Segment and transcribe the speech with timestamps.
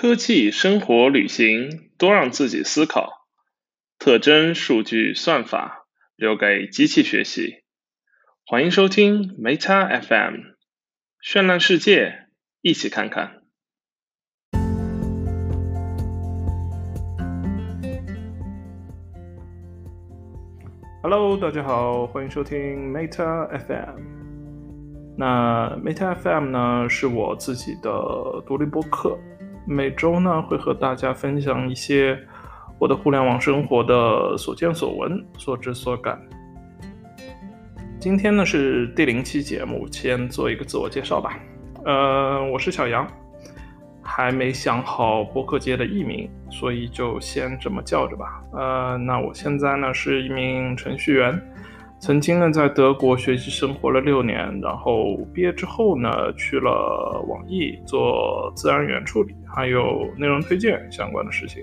[0.00, 3.28] 科技、生活、旅行，多让自己思考。
[3.98, 5.84] 特征、数据、算法，
[6.16, 7.56] 留给机器学习。
[8.46, 10.36] 欢迎收听 Meta FM，
[11.22, 12.28] 绚烂世界，
[12.62, 13.42] 一起看看。
[21.02, 24.00] Hello，大家好，欢迎收听 Meta FM。
[25.18, 29.18] 那 Meta FM 呢，是我自己的独立播客。
[29.70, 32.18] 每周呢，会和大家分享一些
[32.76, 36.20] 我的互联网生活的所见所闻、所知所感。
[38.00, 41.38] 今天呢是第零期节目，先做一个自我介绍吧。
[41.84, 43.06] 呃，我是小杨，
[44.02, 48.42] 还没想好播客界的艺名，所以就先这么叫着吧。
[48.52, 51.40] 呃，那我现在呢是一名程序员。
[52.00, 61.62] 曾经呢，在德国学习生活了六年，然后毕业之后呢，去了网易做自然语言处理，还有内容推荐相关的事情。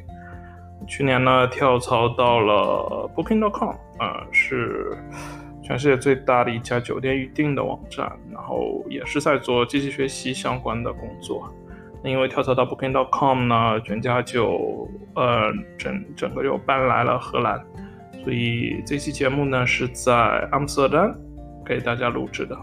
[0.88, 4.96] 去年呢，跳槽到了 Booking.com，啊，是
[5.64, 11.52] 全世界最大的一家酒店预订的网站，然后也是在做机器学习相关的工作。
[12.04, 17.60] 因为跳槽到 Booking.com 呢，全家就呃整整个就搬来了荷兰。
[18.28, 20.14] 所以这期节目呢是在
[20.52, 21.18] 阿姆斯特丹
[21.66, 22.58] 给大家录制的。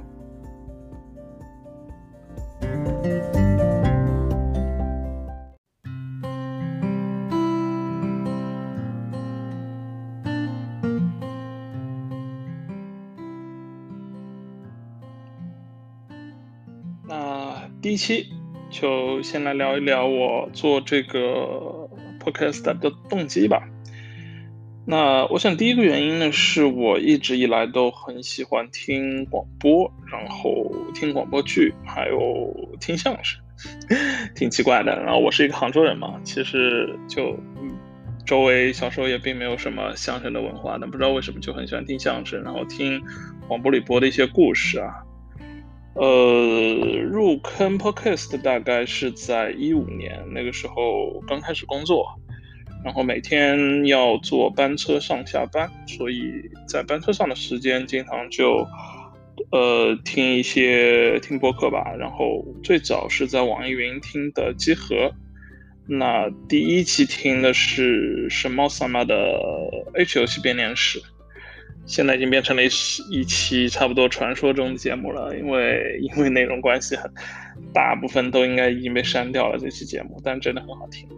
[17.08, 18.26] 那第一期
[18.68, 21.88] 就先来聊一聊我做这个
[22.20, 23.73] podcast 的动机吧。
[24.86, 33.40] 那我想第一个原因呢，是我一直以来都很喜欢听广播，然后听广播剧，还有听相声，
[34.36, 35.02] 挺奇怪的。
[35.02, 37.34] 然后我是一个杭州人嘛，其实就
[38.26, 43.02] 周围小时候也并没有什么相声的文化，但不知道为什么就很喜欢听相声，然后听
[43.48, 44.92] 广播里播的一些故事啊。
[45.94, 46.74] 呃，
[47.10, 52.06] 入坑 podcast 大概是在一五年，那个时候刚开始工作。
[52.84, 56.34] 然后每天要坐班车上下班，所以
[56.68, 58.66] 在班车上的时间经常就，
[59.50, 61.94] 呃，听一些听播客吧。
[61.98, 65.10] 然后最早是在网易云听的集合，
[65.88, 69.40] 那第一期听的是神猫萨玛的
[69.94, 71.00] H 游戏编年史，
[71.86, 72.68] 现在已经变成了一
[73.10, 77.10] 一期差不多传说中的节目了，因为因为内容关系，很
[77.72, 81.08] 大部分都应该已经被删掉了这期节目，但真的很好听。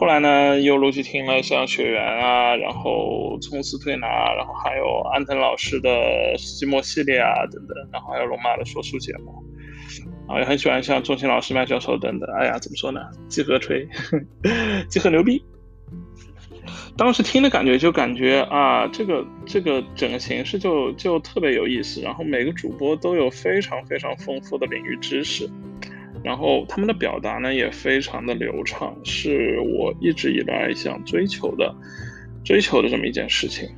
[0.00, 5.90] 后来呢，又陆续听了像雪原啊，然后冲刺推拿，然后还有安藤老师的
[6.36, 9.42] 寂寞系列啊等等，然后还有龙马的说书节目，
[10.32, 12.32] 啊，也很喜欢像钟情老师、麦教授等等。
[12.36, 13.00] 哎呀，怎么说呢？
[13.28, 13.84] 集合吹，
[14.88, 15.42] 集合牛逼。
[16.96, 25.50] 当时听的感觉就感觉啊，这个这个整个形式就就特别有意思，然后每个主播都有非常非常丰富的领域知识。
[26.24, 31.74] 然后他们的表达呢也非常的流畅，是我一直以来想追求的、
[32.44, 33.68] 追求的这么一件事情。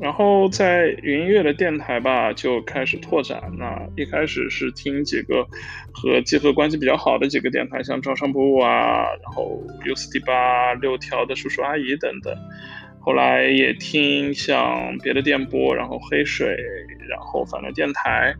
[0.00, 3.42] 然后在云音乐的电台吧，就开始拓展。
[3.58, 5.44] 那一开始是听几个
[5.92, 12.32] 和集合关系比较好的几个电台，像招商部啊，然后 U 四 D 八、六条的叔叔阿姨等等。
[13.00, 16.56] 后来也听像别的电波，然后黑水，
[17.08, 18.32] 然后反正电台。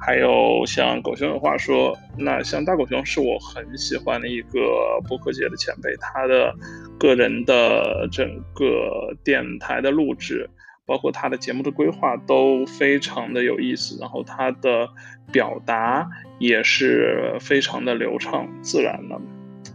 [0.00, 6.54] 还有像狗熊有话说，那像大狗熊是我很喜欢的一个播客界的前辈，他的
[6.98, 10.48] 个人的整个电台的录制，
[10.86, 14.88] 包括他的节目的规划都非常的有意思，然后他的
[15.32, 19.20] 表达也是非常的流畅自然的。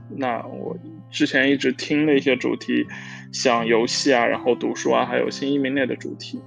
[0.09, 0.77] 那我
[1.11, 2.87] 之前一直听的一些主题，
[3.33, 6.41] 像游戏啊，然后读书啊，还有新移民类的主题。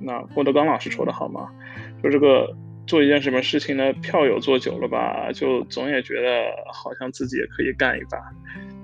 [0.00, 1.50] 那郭德纲老师说的好吗？
[2.00, 2.56] 说这个。
[2.88, 3.92] 做一件什么事情呢？
[3.92, 8.18] 票友做久了吧，就总也觉得好像自己也可以干一把，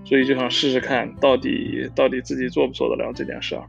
[0.04, 3.64] 所以就想试试看，到底到底自己做不做得了这件事儿。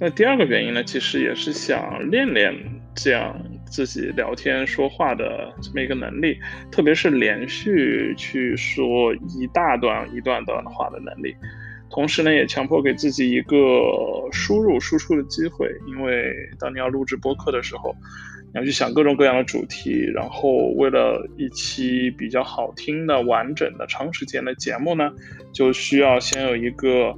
[0.00, 2.52] 那第二个原因呢，其实也是想练练
[2.92, 6.36] 这样自己聊天说话的这么一个能力，
[6.72, 11.32] 特别是连续去说一大段一段段的话的能力。
[11.88, 13.56] 同时呢，也强迫给自己一个
[14.32, 17.94] 输入输出的机会，因为当你要录制播客的时候。
[18.54, 25.10] 要去想各种各样的主题，然后为了一期比较好听的、完整的、长时间的节目呢，
[25.52, 27.14] 就需要先有一个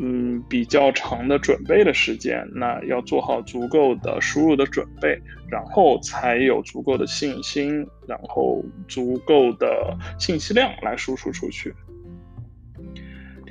[0.00, 5.20] 嗯，比较长的准备的时间，那要做好足够的输入的准备，
[5.50, 11.74] 然后才有足够的信心，然后足够的信息量来输出出去。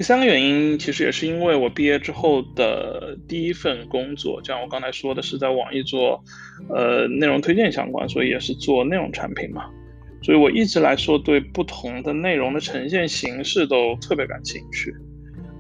[0.02, 6.20] 第三个原因，其实也是因为我毕业之后的第一份工作，就像我刚才说的，是在网易做，
[6.74, 9.70] 呃，内容推荐相关，所以也是做内容产品嘛，
[10.24, 14.92] 所以我一直来说对不同的内容的呈现形式都特别感兴趣。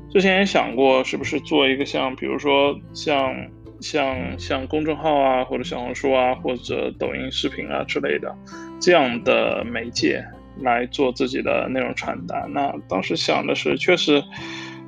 [0.10, 3.32] 之前也想过，是不是做一个像，比如说像
[3.80, 8.36] 像像公众号啊，或者小红书啊，或者抖音视频啊之类的
[8.80, 10.26] 这样的媒介
[10.60, 12.46] 来做自己的内容传达。
[12.50, 14.24] 那当时想的是，确实，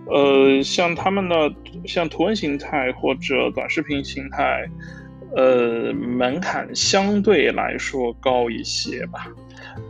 [0.08, 1.54] 呃，像他们的
[1.86, 4.68] 像图文形态或者短视频形态，
[5.36, 9.28] 呃，门槛相对来说高一些吧。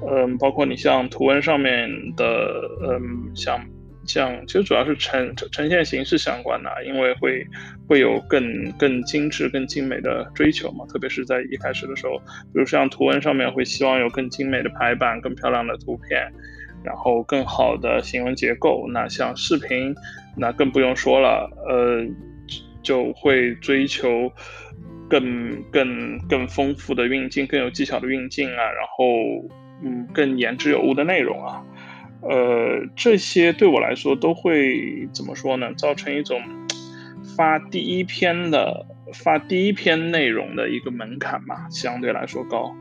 [0.07, 3.59] 嗯，包括你像图文上面的，嗯，像。
[4.05, 7.45] 像其实主要是呈呈现形式相关的，因为会
[7.87, 10.85] 会有更更精致、更精美的追求嘛。
[10.87, 12.17] 特别是在一开始的时候，
[12.53, 16.31] 比如像图文上面会希望有更精美的排版、更漂亮的图片，
[16.83, 18.85] 然后更好的行文结构。
[18.91, 19.95] 那像视频，
[20.35, 22.05] 那更不用说了，呃，
[22.81, 24.31] 就会追求
[25.09, 29.05] 更更更丰富的运镜、更有技巧的运镜啊，然后
[29.83, 31.63] 嗯，更言之有物的内容啊。
[32.29, 35.73] 呃，这些对我来说都会怎么说呢？
[35.73, 36.41] 造成一种
[37.35, 42.73] 发第一篇的发第一篇内容的一个门槛嘛，相对来说高。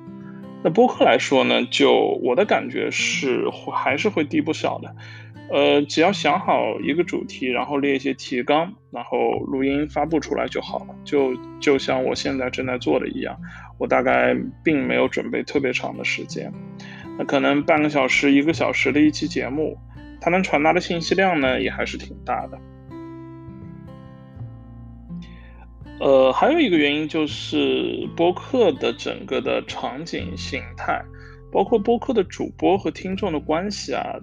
[0.65, 1.93] 那播客来说呢，就
[2.23, 4.95] 我的感觉是还是会低不少的。
[5.51, 10.95] 呃，只要想好一个主题，然后列一些提纲，然后录音发布出来就好了。
[11.05, 13.37] 就就像我现在正在做的一样，
[13.77, 14.35] 我大概
[14.65, 16.51] 并没有准备特别长的时间。
[17.19, 19.77] 那可能半个小时、一个小时的一期节目，
[20.21, 22.59] 它能传达的信息量呢，也还是挺大的。
[26.01, 31.01] 呃，还有一个原因就是播客的整个的场景形态，
[31.53, 34.17] 包括播客的主播和听众的关系啊，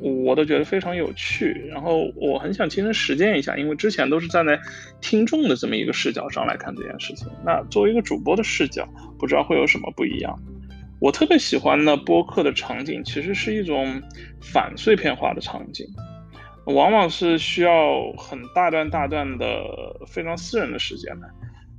[0.00, 1.50] 我都觉得非常有趣。
[1.68, 4.58] 然后我很想亲身实践一下，因为之前都是站在
[5.02, 7.28] 听众的这么一个视角上来看这件事情。
[7.44, 8.88] 那作为一个主播的视角，
[9.18, 10.38] 不知道会有什么不一样。
[11.00, 14.02] 我特别喜欢的播客的场景，其实是一种
[14.40, 15.86] 反碎片化的场景，
[16.66, 19.64] 往往是需要很大段大段的
[20.06, 21.28] 非常私人的时间的。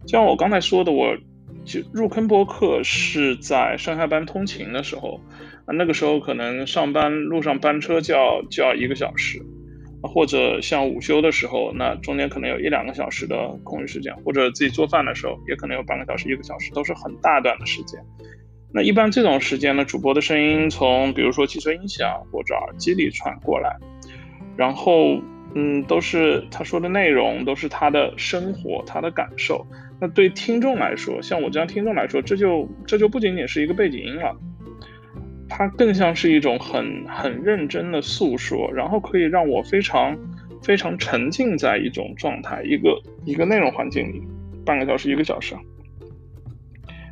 [0.08, 1.18] 像我刚才说的，我
[1.66, 5.20] 就入坑播客是在上下班通勤的时候，
[5.68, 9.42] 那个时候可能上班路上班车就要就要一个小时，
[10.02, 18.00] 或者像午休的时候，那中间可能有一两个小时的空余时间，或者自己做饭的时候，也可能有半个小时、一个小时，都是很大段的时间。
[18.72, 23.76] 那一般这种时间呢，主播的声音从比如说汽车音响或者耳机里传过来，
[24.56, 25.20] 然后
[25.56, 29.66] 嗯，都是他说的内容，都是他的生活，他的感受。
[30.00, 34.36] 那对听众来说，像我这样听众来说，这就这就不仅仅是一个背景音了，
[35.50, 40.16] 它更像是一种很很认真的诉说，然后可以让我非常
[40.62, 44.22] 非常沉浸在一种状态，一个一个内容环境里，
[44.64, 45.56] 半个小时一个小时。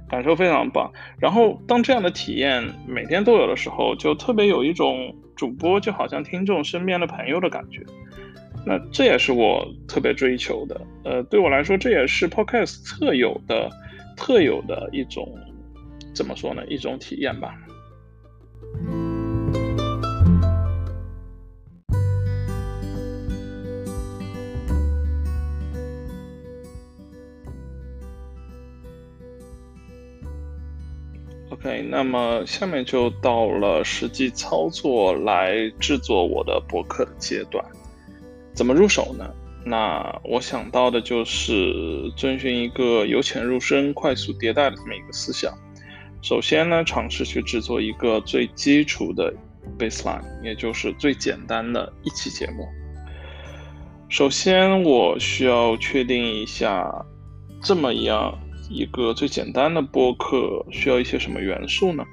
[0.09, 7.83] 感受非常棒，然后当这样的体验每天都有的时候，就特别有一种主播就好像听众身边的朋友的感觉。
[8.65, 13.69] 那这也是我特别追求的，呃，对我来说这也是 Podcast 特有的、
[14.17, 15.27] 特有的一种，
[16.13, 16.65] 怎么说呢？
[16.67, 17.53] 一种体验吧。
[31.81, 37.63] 那么下面就到了实际操作来制作我的博客的阶段。
[38.53, 39.29] 怎么入手呢？
[39.65, 41.73] 那我想到的就是
[42.15, 45.53] 遵循一个由浅入深、快速迭代的这么一个思想。
[46.21, 49.33] 首先呢，尝试去制作一个最基础的
[49.77, 52.67] baseline，也就是最简单的一期节目。
[54.09, 57.05] 首先，我需要确定一下
[57.61, 58.39] 这么一样。
[58.69, 62.03] 一个最简单的播客需要一些什么元素呢？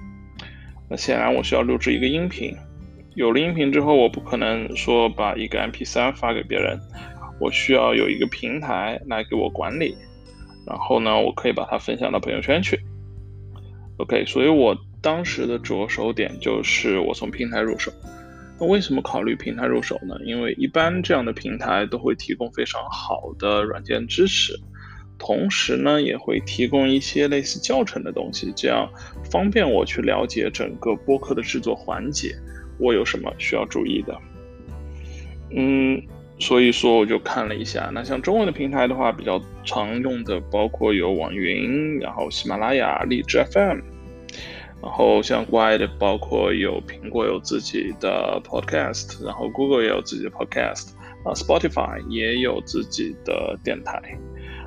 [0.89, 2.55] 那显然我需要录制一个音频。
[3.15, 6.79] 有了音频之后，我不可能说把一个 MP3 发给别人，
[7.41, 9.97] 我需要有一个平台来给我管理。
[10.67, 12.81] 然后呢，我可以把它分享到朋友圈去。
[13.99, 17.93] OK，所以我当时的着手点就是我从平台入手。
[18.59, 20.17] 那为什么考虑平台入手呢？
[20.25, 24.59] 因为一般这样的平台都会提供非常好的软件支持。
[25.19, 28.89] 同时呢，也会提供一些类似教程的东西，这样
[29.31, 32.35] 方便我去了解整个播客的制作环节，
[32.79, 34.19] 我有什么需要注意的。
[35.57, 36.03] 嗯，
[36.39, 43.79] 所以说我就看了一下，那像中文的平台的话，比较常用的包括有网云，然后喜马拉雅、荔枝 FM，
[44.83, 50.91] 然后像国外的包括有苹果有自己的 Podcast，然后 Google 也有自己的 Podcast，
[51.25, 54.03] 啊，Spotify 也有自己的电台，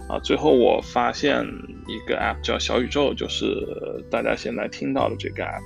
[0.08, 1.46] 啊，最后我发现
[1.88, 3.46] 一个 App 叫小宇宙，就是
[4.10, 5.62] 大家现在听到的这个 App。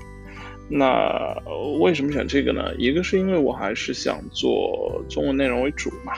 [0.73, 1.35] 那
[1.79, 2.73] 为什么选这个呢？
[2.77, 6.13] 一个是因为我还是想做中文内容为主嘛，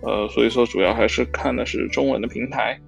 [0.00, 2.80] 呃，所以说主要还是看的是中文的平台，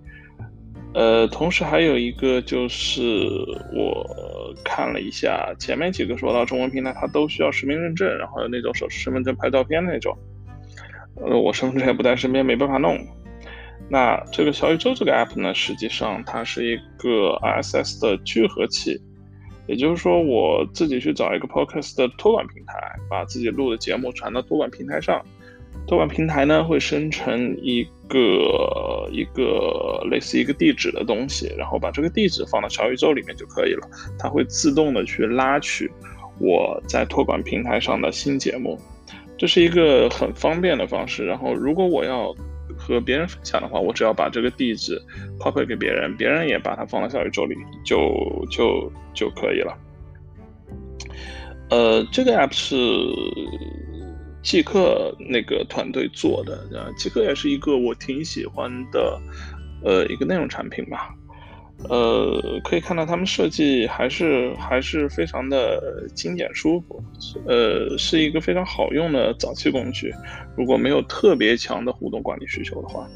[0.95, 3.29] 呃，同时还有一个就是
[3.77, 10.17] 我看了一下前面几个说到中文平台，它都需要实名认证，然后有那种手持身份证拍照片那种，
[11.17, 12.99] 呃，我身份证也不在身边，没办法弄。
[13.89, 19.01] 那这个小宇宙这个 app 呢，实际上它是一个 RSS 的聚合器。
[19.67, 22.75] 也就是说，我自己去找一个 podcast 的托管平台，
[23.09, 25.25] 把自己录的节目传到托管平台上。
[25.87, 33.89] 托管平台呢会生成一个一个类似一个地址的东西，然后把这个地址放到小宇宙里面就可以了。
[34.19, 35.91] 它会自动的去拉取
[36.39, 38.79] 我在托管平台上的新节目，
[39.37, 41.25] 这是一个很方便的方式。
[41.25, 42.35] 然后，如果我要
[42.87, 45.01] 和别人分享的话，我只要把这个地址
[45.39, 49.75] copy 给别人，别人也把它放到小宇宙里，就就就可以了。
[51.71, 52.77] 呃，这个 app 是
[54.43, 59.19] 即刻那个团队做的，呃即刻也是一个我挺喜欢的
[59.83, 61.15] 呃一个内容产品吧。
[61.89, 67.03] 呃，可以看到他们设计还是还是非常的精简舒服，
[67.47, 70.15] 呃，是一个非常好用的早期工具。
[70.57, 73.07] 如果没有特别强的互动管理需求的话，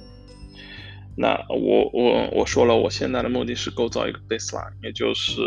[1.16, 5.40] 那我我我说了，我现在的目的是构造一个 baseline，也就是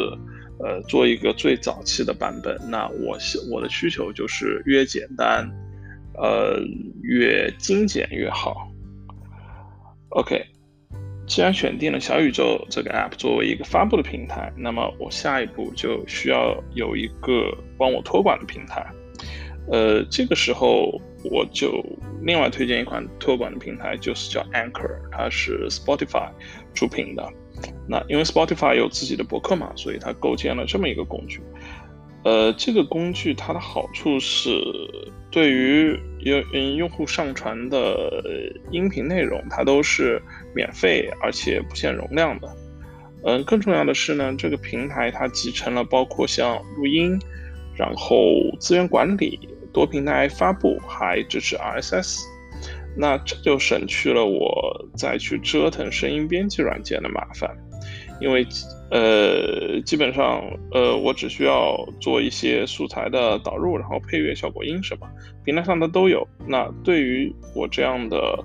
[0.60, 2.58] 呃做一个最早期的版本。
[2.70, 3.18] 那我
[3.52, 5.48] 我的需求就是越简单，
[6.16, 6.60] 呃
[7.04, 8.68] 越精简越好。
[10.10, 10.44] OK。
[11.32, 18.86] 既然选定了小宇宙这个 app 作为一个发布的平台，那么我下一步就需要有一个帮我托管的平台。
[19.72, 20.92] 呃，这个时候
[21.24, 21.82] 我就
[22.22, 26.30] 另外推荐一款托管的平台，就是叫 Anchor，它是 Spotify
[26.74, 27.26] 出品的。
[27.88, 31.40] 那因为 Spotify 有自己的博客嘛，所以它构建了这么一个工具。
[32.26, 34.50] 呃，这个工具它的好处是，
[35.32, 38.22] 对于用嗯用户上传的
[38.70, 40.22] 音频内容，它都是
[40.54, 42.48] 免费而且不限容量的。
[43.24, 47.18] 嗯，更重要的是呢，这个平台它集成了包括像录音，
[47.76, 48.18] 然后
[48.60, 49.40] 资源管理、
[49.72, 52.20] 多平台发布，还支持 RSS。
[52.98, 57.50] 那这就省去了我再去折腾声音编辑软件的麻烦，
[58.22, 58.48] 因为。
[58.94, 65.08] 呃，基本上，呃，我只需要做一些素材的导入，然后配乐、效果音什么，
[65.46, 66.28] 平台上的都有。
[66.46, 68.44] 那对于我这样的，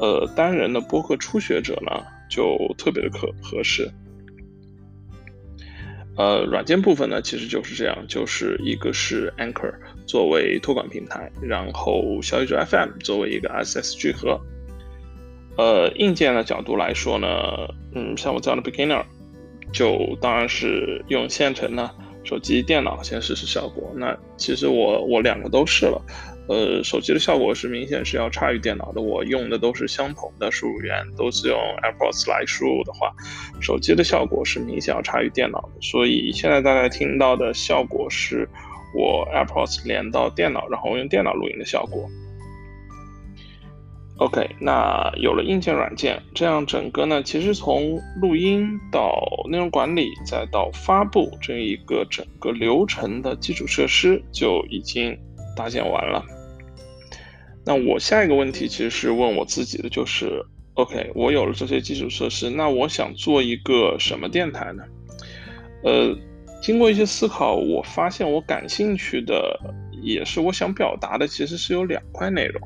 [0.00, 3.90] 呃，单人的播客初学者呢，就特别的可合适。
[6.16, 9.74] 呃，软件部分呢，其实就是这样，就是一个是 Anchor
[10.06, 14.40] 作为托管平台，然后小宇宙 FM 作为一个 SS 聚合。
[15.56, 17.26] 呃，硬件的角度来说呢，
[17.96, 19.02] 嗯，像我这样的 beginner。
[19.72, 21.90] 就当然是用现成的
[22.24, 23.92] 手机、电脑先试试效果。
[23.94, 26.02] 那其实我我两个都试了，
[26.48, 29.00] 呃，手机的效果是明显是要差于电脑的。
[29.00, 33.12] 我用的都是相同的输入源，都是用 AirPods 来输入的话，
[33.60, 35.80] 手机的效果是明显要差于电脑的。
[35.80, 38.48] 所以现在大家听到的效果是
[38.94, 42.08] 我 AirPods 连到电脑，然后用电脑录音的效果。
[44.18, 49.16] OK，那有了硬件、软件，这样整个呢，其实从录音到
[49.48, 55.16] 内容管理，再到发布这一个整个流程的基础设施就已经
[55.56, 56.24] 搭建完了。
[57.64, 60.44] 那我下一个问题其实是问我自己的，就是
[60.74, 64.82] OK，我有了这些基础设施，那我想做一个什么电台呢？
[65.84, 66.12] 呃，
[66.60, 69.60] 经过一些思考，我发现我感兴趣的，
[70.02, 72.60] 也是我想表达的，其实是有两块内容。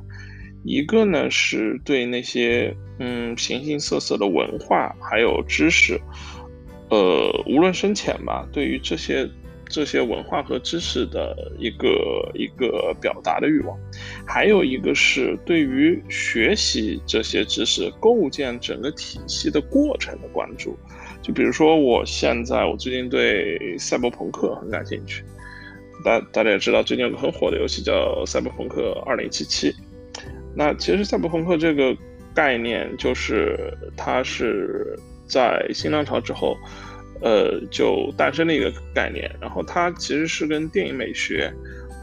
[0.65, 6.01] 一个呢是对那些嗯形形色色的文化还有知识，
[6.89, 9.29] 呃无论深浅吧，对于这些
[9.69, 13.77] 这些文化和知识的一个一个表达的欲望，
[14.27, 20.79] 还有一个是对于学习这些知识、构建整个体系的过程的关注。
[21.23, 25.25] 就比如说，我现在我最近对赛博朋克很感兴趣，
[26.05, 29.71] 大大家也知道，最近有个很火的游戏叫《赛博朋克二零七七》。
[30.55, 31.97] 那其实赛博朋克这个
[32.35, 36.57] 概念，就是它是在新浪潮之后，
[37.21, 39.31] 呃，就诞生了一个概念。
[39.41, 41.53] 然后它其实是跟电影美学，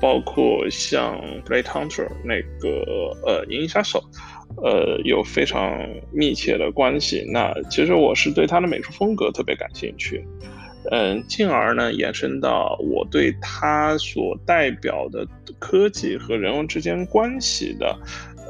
[0.02, 4.04] 包括像《Blade Hunter》那个呃《银翼杀手》，
[4.64, 5.78] 呃有非常
[6.12, 7.24] 密切的关系。
[7.32, 10.26] 那其实我是对它的美术风格特别感兴趣。
[10.92, 15.28] 嗯，进而呢，延伸到我对它所代表的
[15.60, 17.96] 科技和人文之间关系的，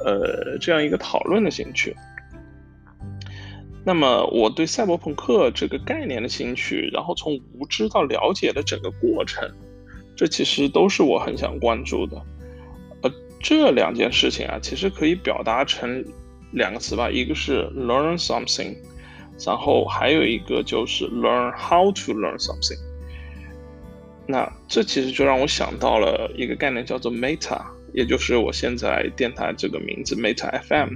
[0.05, 1.95] 呃，这样一个讨论的兴趣。
[3.85, 9.49] 那么，我对赛博朋克这个概念的兴趣，然后从无知到了解的整个过程，
[10.15, 12.21] 这其实都是我很想关注的。
[13.01, 16.03] 呃，这两件事情啊，其实可以表达成
[16.51, 18.75] 两个词吧，一个是 learn something。
[19.45, 22.77] 然后还有一个就是 learn how to learn something。
[24.27, 27.61] 那这其实就让我想到了一个概念，叫做 meta，
[27.93, 30.95] 也就是我现在电台这个名字 meta FM。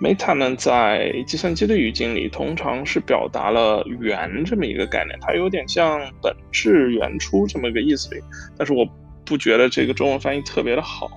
[0.00, 8.10] meta 呢，在计算机的语境里，通常是表达了源这么一个概念，它有点像本质、原初这么个意思。
[8.56, 8.86] 但是我
[9.24, 11.10] 不觉得这个中文翻译特别的好，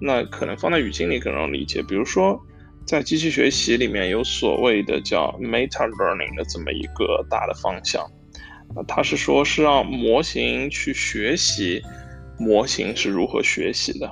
[0.00, 1.82] 那可能放在语境里更容易理解。
[1.82, 2.40] 比如说。
[2.86, 8.02] 在机器学习里面有所谓的叫 meta learning 的这么一个大的方向，
[8.74, 11.80] 啊，它是说是让模型去学习
[12.40, 14.10] 模型是如何学习的，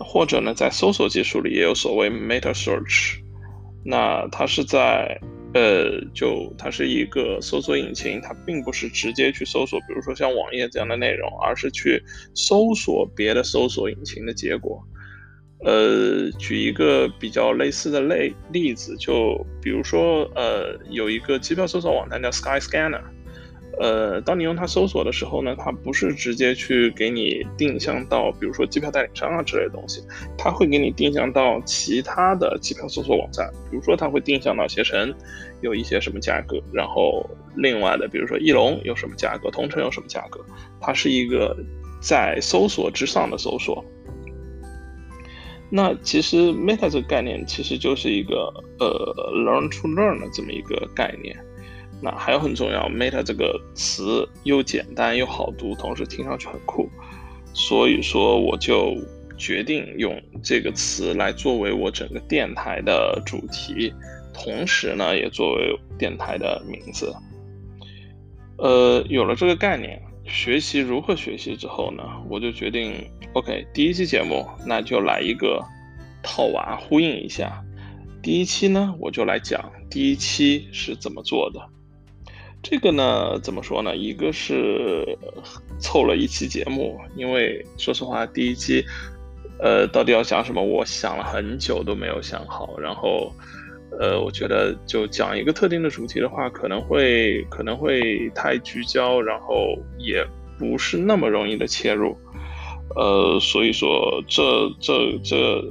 [0.00, 3.14] 或者呢，在搜索技术里也有所谓 meta search，
[3.84, 5.16] 那它是在
[5.54, 12.02] 呃，就它是一个搜索引擎，它并不是直接去搜索，比如说像网页这样的内容，而是去
[12.34, 14.82] 搜索别的搜索引擎的结果。
[15.64, 23.00] 呃，举一个比较类似的类例子，就比如说，呃，有一个机票搜索网站叫 Skyscanner，
[23.78, 30.02] 呃，当你用它搜索的时候呢，它不是直接去给你定向到，比如说机票代理商啊之类的东西，
[30.38, 35.14] 它会给你定向到其他的机票搜索网站，比如说它会定向到携程
[35.60, 40.40] 有一些什么价格，然后另外的，比如说翼龙有什么价格，同城有什么价格，
[40.80, 41.54] 它是一个
[42.00, 43.84] 在搜索之上的搜索。
[45.68, 48.88] 那其实 meta 这个概念其实就是一个呃
[49.34, 51.36] learn to learn 的这么一个概念。
[52.02, 56.88] 那还有很重要，meta 这个词又简单又好读，同时听上去很酷，
[57.52, 58.94] 所以说我就
[59.36, 63.92] 决定用这个词来作为我整个电台的主题，
[64.34, 67.14] 同时呢也作为电台的名字。
[68.58, 70.00] 呃，有了这个概念。
[70.28, 75.64] 学习如何学习之后呢，我就决定，OK，第一期节目那就来一个
[76.20, 77.62] 套娃呼应一下。
[78.24, 81.60] 第一期呢，我就来讲第一期是怎么做的。
[82.62, 83.96] 这个呢，怎么说呢？
[83.96, 85.16] 一个是
[85.78, 88.84] 凑了一期节目，因为说实话，第一期，
[89.60, 93.32] 呃，到底要讲什么，我想了很久都没有想好，然后。
[93.98, 100.26] 呃，我觉得就讲一个特定的主题的话，可能会可能会太聚焦，然后也
[100.58, 102.14] 不是那么容易的切入。
[102.94, 105.64] 呃，所以说这这这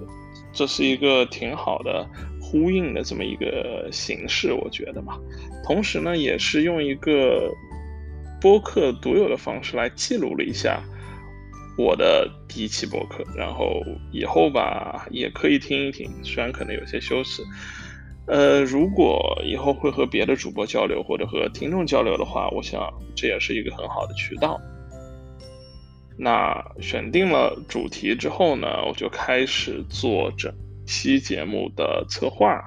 [0.54, 2.10] 这是一个挺好的
[2.46, 5.18] 呼应的这么一个形式，我觉得嘛。
[5.66, 7.52] 同时呢，也是用一个
[8.40, 10.80] 播客独有的方式来记录了一下
[11.76, 13.82] 我的第一期播客，然后
[14.12, 17.42] 以后吧也可以听一听，虽然可能有些羞耻。
[18.28, 24.60] 呃，如果以后会和别的主播交流或者和听众交流的话，我想这也是一个很好的渠道。
[26.18, 30.54] 那选定了主题之后呢，我就开始做整
[30.86, 32.64] 期节目的策划。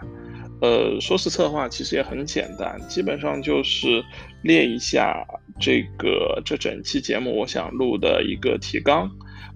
[0.61, 4.03] 呃，说是策划，其实也很简单，基本上就是
[4.43, 5.25] 列一下
[5.61, 9.09] 这个这整期节目我想录的一个提纲，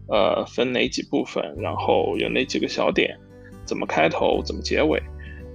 [0.07, 3.19] 呃，分哪几部分，然后有哪几个小点，
[3.65, 5.03] 怎么开头，怎么结尾。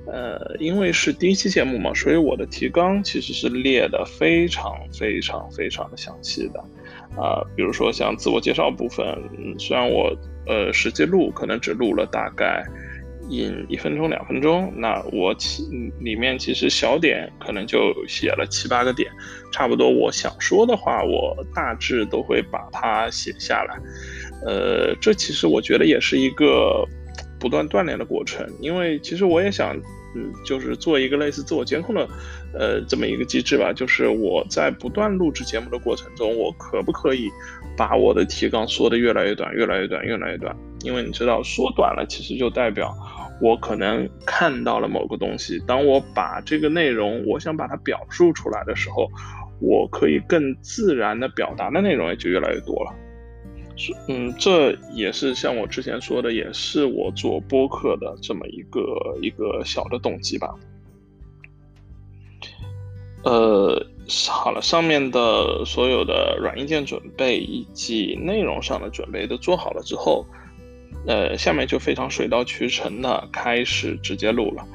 [0.09, 6.59] 呃，因为是第一期节目嘛，所以我的提纲其实是列的非常非常非常的详细的，
[7.21, 9.05] 啊，比如说像自我介绍部分，
[9.37, 10.13] 嗯虽然我
[10.45, 12.65] 呃实际录可能只录了大概
[13.29, 15.63] 一一分钟两分钟，那我其
[15.99, 19.11] 里面其实小点可能就写了七八个点，
[19.51, 23.79] 差不多我想说的话，我大致都会把它写下来，
[24.45, 26.85] 呃，这其实我觉得也是一个
[27.39, 29.75] 不断锻炼的过程，因为其实我也想。
[30.15, 32.07] 嗯，就是做一个类似自我监控的，
[32.53, 33.73] 呃，这么一个机制吧。
[33.73, 37.29] 就是我在不断录制节目的过程中，我可不可以
[37.75, 40.55] 把我的提纲缩得越来越短，越来越短，越来越短？
[40.87, 42.95] 因为你知道，缩短了其实就代表
[43.41, 45.61] 我可能看到了某个东西。
[45.67, 49.11] 当我把这个内容，我想把它表述出来的时候，
[49.59, 52.93] 我可以更自然的表达的内容也就越来越多了。
[54.07, 58.81] 嗯，这也是像我之前说的，也是我做播客的这么一个
[59.21, 60.55] 一个小的动机吧。
[63.23, 63.85] 呃，
[64.29, 70.25] 好了，上面的所有的软硬件准备以及内容上的准备都做好了之后，
[71.05, 74.65] 呃，下面就非常水到渠成的开始直接录了。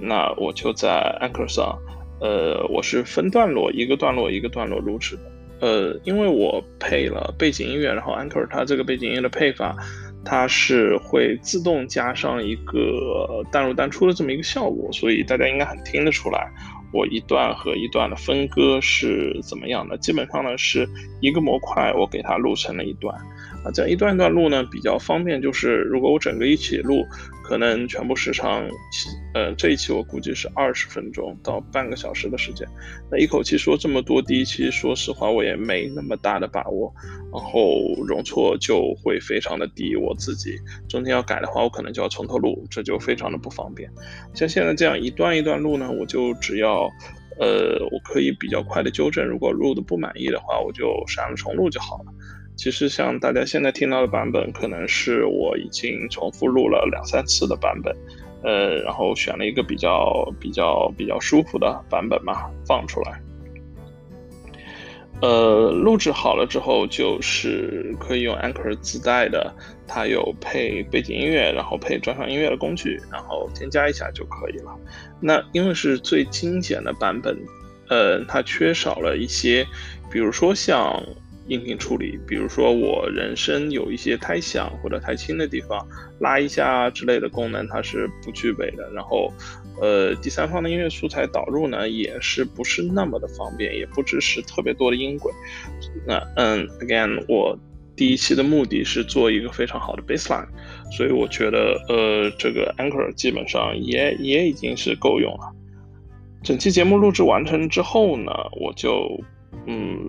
[0.00, 1.78] 那我就在 Anchor 上，
[2.20, 5.22] 呃，我是分段落，一个段落一个段落录制的。
[5.60, 9.76] 呃，因为我配了背景音乐，然后 Anchor 它这个背景音乐的配法，
[10.24, 16.50] 它是会自动加上一个单入单出的这么一个效果，所以大家应该很听得出来。
[16.92, 19.96] 我一段和一段的分割是怎么样的？
[19.98, 20.86] 基本上呢是
[21.20, 23.16] 一个模块，我给它录成了一段，
[23.64, 25.40] 啊，这样一段一段录呢比较方便。
[25.40, 27.04] 就是如果我整个一起录，
[27.44, 28.68] 可能全部时长，
[29.34, 32.66] 呃，这一期我估计是二十分钟到半个小时的时间。
[33.10, 36.92] 那一口气说这么多，第一期说实话我也没那么大的把握，
[37.32, 39.94] 然后容错就会非常的低。
[39.96, 40.56] 我自己
[40.88, 43.90] 中间要改的话，我可能就要从头录，这就非常的不方便。
[44.34, 46.88] 像现在这样一段一段录呢，我就只要，
[47.38, 52.12] 呃，我可以比较快的纠正，如果录的不满意的话，我就删了重录就好了。
[52.54, 57.96] 其实像大家现在听到的版本，可能是我已经重复录了两三次的版本，
[58.44, 63.20] 呃，然后选了一个比较比较比较舒服的版本嘛，放出来。
[65.22, 69.52] 呃，录制好了之后，就是可以用 Anchor 自带的，
[69.86, 74.76] 它有配背景音乐，然后配专项音乐的工具，然后添加一下就可以了。
[75.20, 77.36] 那因为是最精简的版本，
[77.88, 79.66] 呃，它缺少了一些，
[80.12, 81.02] 比如说像。
[81.48, 85.86] 音频处理，比如说我人声有一些太响或者太轻的地方，
[86.20, 88.88] 拉一下之类的功能它是不具备的。
[88.92, 89.32] 然后，
[89.80, 95.32] 呃，第三方的音乐素材导入呢，也是不是那么的方便，也不支持特别多的音轨。
[96.06, 97.58] 那，嗯，again，我
[97.96, 100.46] 第一期的目的是做一个非常好的 baseline，
[100.96, 105.52] 所以我觉得，呃，这个 Anchor 基本上也也已经是够用了。
[106.44, 109.20] 整期节目录制完成之后呢，我就，
[109.66, 110.08] 嗯。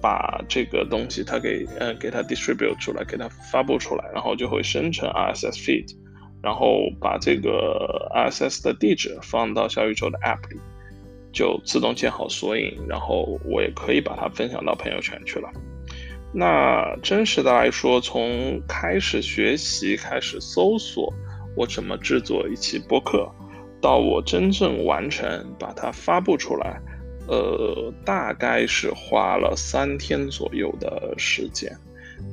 [0.00, 5.94] 把这个东西它给呃给它 distribute 出来，给它发布出来，然后就会生成 RSS feed，
[6.42, 10.60] 然后把这个 RSS 的地址放到小宇宙的 app 里，
[11.32, 15.48] 就自动建好索引，然后我也可以把它分享到朋友圈去了。
[16.32, 21.12] 那真实的来说，从开始学习、开始搜索
[21.56, 23.26] 我怎么制作一期播客，
[23.80, 26.78] 到我真正完成把它发布出来。
[27.28, 31.70] 呃，大概是花了三天左右的时间，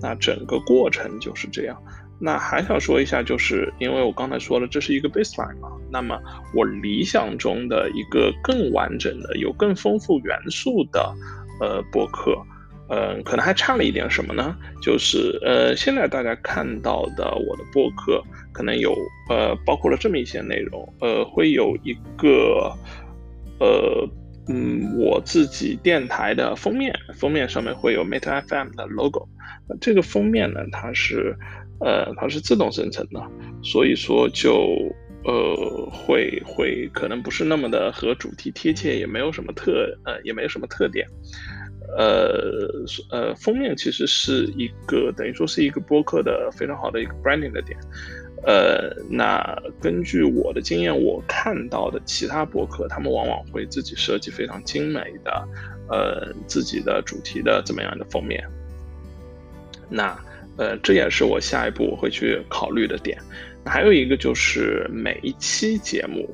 [0.01, 1.77] 那整个过程就是这样。
[2.17, 6.17] 那还想说一下，就是因为我刚才说了，这是一个 baseline 嘛，那么
[6.55, 11.13] 我理想中的一个更完整的、有更丰富元素的
[11.59, 12.41] 呃播客，
[12.87, 14.55] 嗯，可能还差了一点什么呢？
[14.81, 18.95] 就是呃，现在大家看到的我的播客，可能有
[19.29, 22.73] 呃，包括了这么一些内容，呃，会有一个
[23.59, 24.07] 呃。
[24.47, 29.27] 嗯，我自己电台的封面，封面上面会有 Meta FM 的 logo。
[29.81, 31.35] 这个封面呢，它是，
[31.79, 33.21] 呃，它是自动生成的，
[33.63, 34.67] 所以说就，
[35.23, 41.07] 呃，会会可能不是那么的和主题贴切，也没有什么特，呃，也没有什么特点。
[41.97, 42.67] 呃，
[43.11, 47.79] 呃，封面其实是一个等于说是一个播客的非常好的一个 branding 的点。
[48.45, 49.43] 呃，那
[49.81, 55.47] 根据我的经验，我看到的其他博客，他们往往会自己设计非常精美的，
[55.89, 58.43] 呃，自己的主题的怎么样的封面。
[59.89, 60.17] 那，
[60.57, 63.17] 呃，这也是我下一步我会去考虑的点。
[63.65, 66.29] 还有一个就是每一期节目。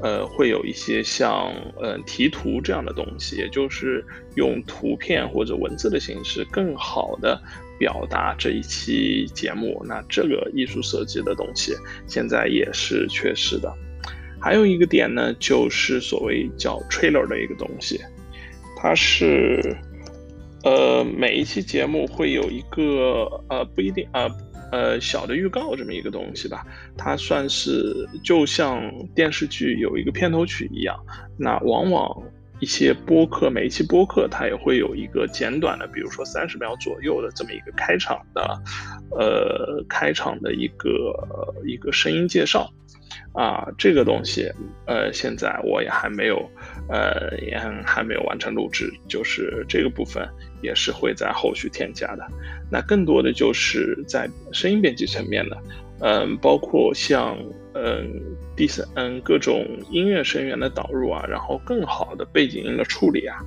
[0.00, 4.04] 呃，会有一些像呃题图这样的东西，也就是
[4.36, 7.36] 用图片或者文字的形式，更好的
[7.78, 9.82] 表达这一期节目。
[9.86, 11.72] 那这个艺术设计的东西，
[12.06, 13.72] 现在也是缺失的。
[14.40, 18.00] 还有一个点呢，就是所谓叫 trailer 的一个东西，
[18.76, 19.76] 它是
[20.64, 24.28] 呃每一期节目会有一个呃不一定啊。
[24.70, 26.62] 呃，小的预告这么一个东西吧，
[26.94, 28.82] 它算是就像
[29.14, 30.94] 电视剧有一个片头曲一样。
[31.38, 32.22] 那往往
[32.60, 38.62] 一些播客，每一期播客它也会有一个简短的，比如说三十秒左右的这么一个开场的，
[39.10, 41.14] 呃，开场的一个
[41.66, 42.70] 一个声音介绍。
[43.34, 44.50] 啊，这个东西，
[44.86, 46.50] 呃，现在我也还没有，
[46.88, 50.26] 呃，也还没有完成录制，就是这个部分
[50.60, 52.26] 也是会在后续添加的。
[52.70, 55.56] 那更多的就是在声音编辑层面的，
[56.00, 57.36] 嗯，包括像，
[57.74, 58.08] 嗯，
[58.56, 63.38] 第三，嗯，各种音乐声源的导入啊，然后更好的背景音的处理啊，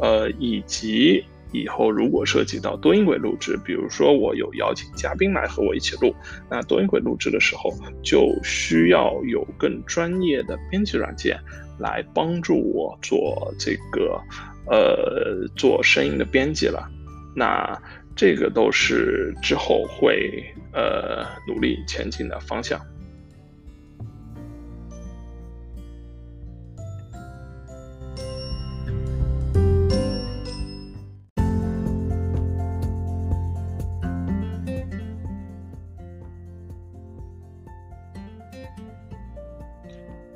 [0.00, 1.24] 呃，以及。
[1.50, 6.14] 以后如果涉及到多音轨录制，比如说我有邀请嘉宾来和我一起录，
[6.50, 11.40] 那多音轨录制的时候就需要有更专业的编辑软件
[11.78, 14.20] 来帮助我做这个
[14.66, 16.86] 呃做声音的编辑了。
[17.34, 17.80] 那
[18.18, 22.84] 这个都是之后会呃努力前进的方向。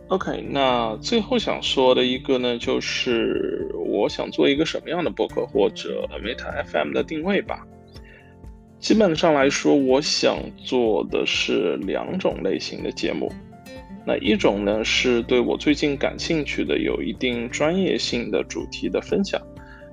[0.06, 7.66] OK，那最后想说的一个呢，就是我想做一个什么样的博客或者 Meta FM 的定位吧。
[8.82, 13.32] 基本上来说，我想做的是两种类型的节目。
[14.04, 19.40] 那一种呢，是对我最近感兴趣的、有一定专业性的主题的分享。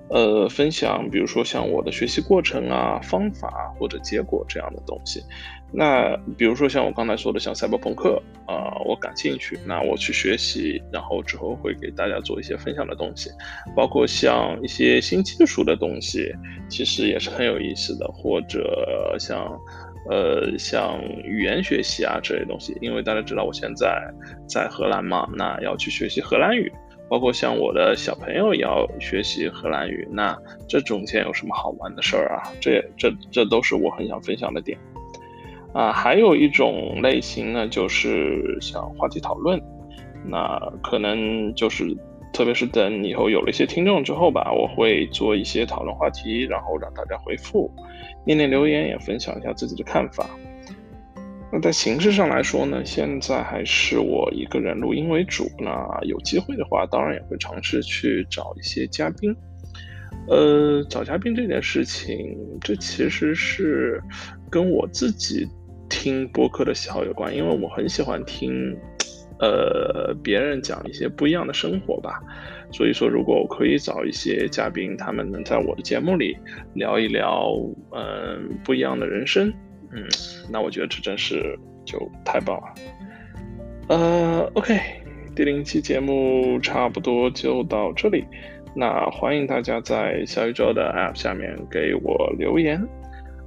[0.09, 5.23] 呃，分享比如说像我的学习过程啊、方法或者结果这样的东西。
[5.71, 13.29] 那比如说像我刚才说的，像赛博朋克啊，我感兴趣，那我去学习，然后之后会给大家做一些分享的东西。
[13.75, 16.33] 包括像一些新技术的东西，
[16.67, 18.07] 其实也是很有意思的。
[18.07, 19.55] 或者像
[20.09, 23.95] 呃像语言学习啊这些东西，因为大家知道我现在
[24.47, 26.73] 在荷兰嘛，那要去学习荷兰语。
[27.09, 32.53] 包括像我的小朋友也要学习荷兰语，那这中间有什么好玩的事儿啊？
[32.61, 34.77] 这这这都是我很想分享的点
[35.73, 35.91] 啊。
[35.91, 39.59] 还有一种类型呢，就是像话题讨论，
[40.23, 41.97] 那可能就是
[42.31, 47.71] 特别是等以后有了一些听众之后吧，我会做一些讨论话题，然后让大家回复、
[48.23, 50.29] 念念留言，也分享一下自己的看法。
[51.51, 55.49] 那在形式上来说呢，现在还是我一个人录音为主。
[55.57, 59.35] 那有机会的话，当然也会尝试去找一些嘉宾。
[60.27, 63.99] 呃，找嘉宾这件事情，这其实是
[64.51, 65.47] 跟我自己
[65.89, 68.77] 听播客的喜好有关，因为我很喜欢听，
[69.39, 72.21] 呃，别人讲一些不一样的生活吧。
[72.71, 76.38] 所以说，如果我可以找一些嘉宾，他们能在我的节目里
[76.75, 77.51] 聊一聊，
[77.95, 79.51] 嗯，不一样的人生。
[79.91, 80.04] 嗯，
[80.49, 82.73] 那我觉得这真是就太棒了。
[83.89, 84.80] 呃，OK，
[85.36, 88.23] 第零期节目差不多就到这里。
[88.75, 92.80] 那欢迎大家在小宇宙的 App 下面给我留言。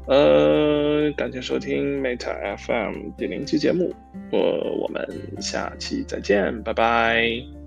[0.09, 3.95] 呃，感谢收听 Meta FM 第零期节目，
[4.33, 4.41] 我
[4.83, 5.07] 我们
[5.41, 7.62] 下期再见，拜拜。